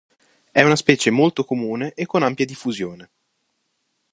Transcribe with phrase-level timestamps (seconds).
[0.51, 3.11] È una specie molto comune e con ampia diffusione.